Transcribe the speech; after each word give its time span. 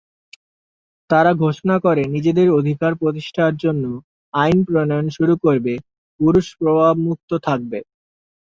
তারা 1.09 1.31
ঘোষণা 1.43 1.75
করে 1.85 2.03
নিজেদের 2.15 2.47
অধিকার 2.59 2.91
প্রতিষ্ঠার 3.01 3.53
জন্য 3.63 3.83
আইন 4.33 4.57
প্রণয়ন 4.67 5.07
শুরু 5.17 5.33
করবে, 5.43 5.73
পুরুষ 6.19 6.47
প্রভাব 6.59 6.93
মুক্ত 7.07 7.31
থাকবে। 7.47 7.79